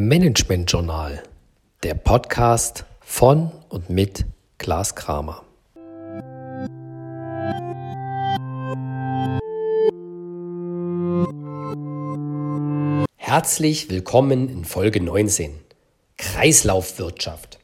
[0.00, 1.24] Management Journal,
[1.82, 5.42] der Podcast von und mit Klaas Kramer.
[13.16, 15.58] Herzlich willkommen in Folge 19
[16.16, 17.58] Kreislaufwirtschaft.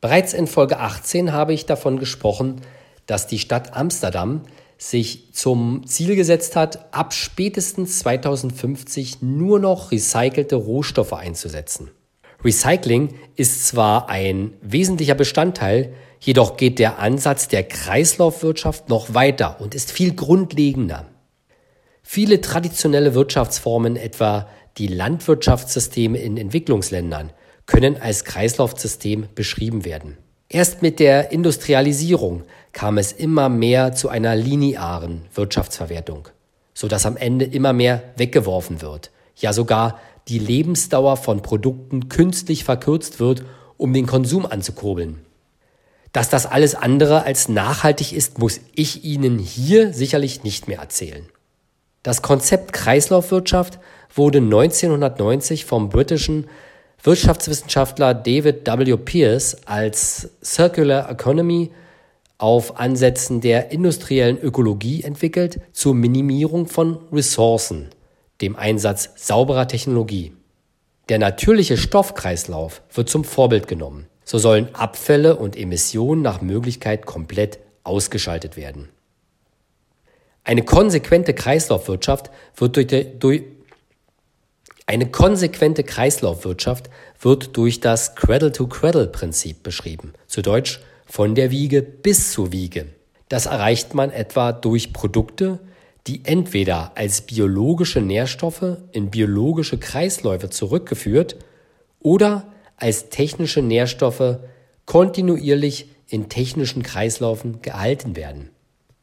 [0.00, 2.60] Bereits in Folge 18 habe ich davon gesprochen,
[3.06, 4.42] dass die Stadt Amsterdam
[4.80, 11.90] sich zum Ziel gesetzt hat, ab spätestens 2050 nur noch recycelte Rohstoffe einzusetzen.
[12.42, 19.74] Recycling ist zwar ein wesentlicher Bestandteil, jedoch geht der Ansatz der Kreislaufwirtschaft noch weiter und
[19.74, 21.10] ist viel grundlegender.
[22.02, 27.32] Viele traditionelle Wirtschaftsformen, etwa die Landwirtschaftssysteme in Entwicklungsländern,
[27.66, 30.16] können als Kreislaufsystem beschrieben werden.
[30.52, 36.26] Erst mit der Industrialisierung kam es immer mehr zu einer linearen Wirtschaftsverwertung,
[36.74, 43.20] sodass am Ende immer mehr weggeworfen wird, ja sogar die Lebensdauer von Produkten künstlich verkürzt
[43.20, 43.44] wird,
[43.76, 45.24] um den Konsum anzukurbeln.
[46.12, 51.28] Dass das alles andere als nachhaltig ist, muss ich Ihnen hier sicherlich nicht mehr erzählen.
[52.02, 53.78] Das Konzept Kreislaufwirtschaft
[54.12, 56.48] wurde 1990 vom britischen
[57.02, 58.96] Wirtschaftswissenschaftler David W.
[58.98, 61.70] Pierce als Circular Economy
[62.36, 67.88] auf Ansätzen der industriellen Ökologie entwickelt zur Minimierung von Ressourcen,
[68.42, 70.32] dem Einsatz sauberer Technologie.
[71.08, 74.06] Der natürliche Stoffkreislauf wird zum Vorbild genommen.
[74.24, 78.90] So sollen Abfälle und Emissionen nach Möglichkeit komplett ausgeschaltet werden.
[80.44, 83.42] Eine konsequente Kreislaufwirtschaft wird durch, durch
[84.90, 92.50] eine konsequente Kreislaufwirtschaft wird durch das Cradle-to-Cradle-Prinzip beschrieben, zu Deutsch von der Wiege bis zur
[92.50, 92.86] Wiege.
[93.28, 95.60] Das erreicht man etwa durch Produkte,
[96.08, 101.36] die entweder als biologische Nährstoffe in biologische Kreisläufe zurückgeführt
[102.00, 104.38] oder als technische Nährstoffe
[104.86, 108.50] kontinuierlich in technischen Kreislaufen gehalten werden.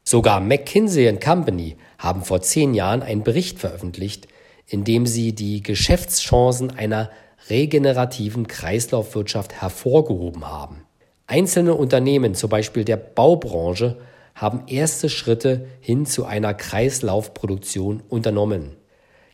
[0.04, 4.28] Sogar McKinsey Company haben vor zehn Jahren einen Bericht veröffentlicht,
[4.68, 7.10] indem sie die Geschäftschancen einer
[7.48, 10.84] regenerativen Kreislaufwirtschaft hervorgehoben haben.
[11.26, 13.96] Einzelne Unternehmen, zum Beispiel der Baubranche,
[14.34, 18.76] haben erste Schritte hin zu einer Kreislaufproduktion unternommen.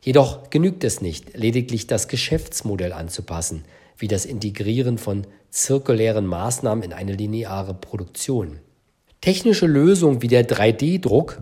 [0.01, 3.65] Jedoch genügt es nicht, lediglich das Geschäftsmodell anzupassen,
[3.97, 8.61] wie das Integrieren von zirkulären Maßnahmen in eine lineare Produktion.
[9.21, 11.41] Technische Lösungen wie der 3D-Druck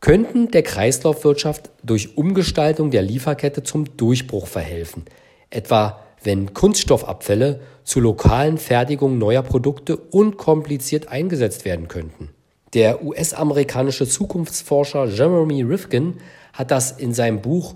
[0.00, 5.04] könnten der Kreislaufwirtschaft durch Umgestaltung der Lieferkette zum Durchbruch verhelfen,
[5.50, 12.30] etwa wenn Kunststoffabfälle zur lokalen Fertigung neuer Produkte unkompliziert eingesetzt werden könnten.
[12.72, 16.18] Der US-amerikanische Zukunftsforscher Jeremy Rifkin
[16.52, 17.74] hat das in seinem Buch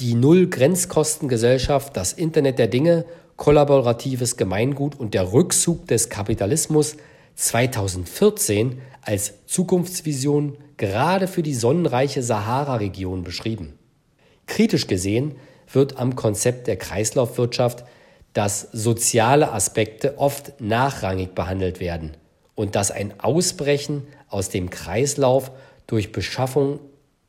[0.00, 3.04] Die Null-Grenzkostengesellschaft, das Internet der Dinge,
[3.36, 6.96] kollaboratives Gemeingut und der Rückzug des Kapitalismus
[7.36, 13.78] 2014 als Zukunftsvision gerade für die sonnenreiche Sahara-Region beschrieben.
[14.46, 15.36] Kritisch gesehen
[15.72, 17.84] wird am Konzept der Kreislaufwirtschaft,
[18.32, 22.16] dass soziale Aspekte oft nachrangig behandelt werden
[22.54, 25.52] und dass ein Ausbrechen aus dem Kreislauf
[25.86, 26.80] durch Beschaffung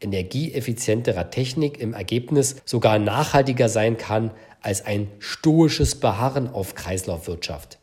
[0.01, 4.31] energieeffizienterer Technik im Ergebnis sogar nachhaltiger sein kann
[4.61, 7.77] als ein stoisches Beharren auf Kreislaufwirtschaft.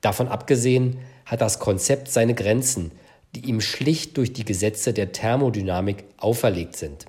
[0.00, 2.92] Davon abgesehen hat das Konzept seine Grenzen,
[3.36, 7.04] die ihm schlicht durch die Gesetze der Thermodynamik auferlegt sind.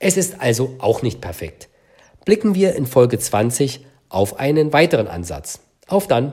[0.00, 1.68] Es ist also auch nicht perfekt.
[2.24, 5.60] Blicken wir in Folge 20 auf einen weiteren Ansatz.
[5.86, 6.32] Auf dann!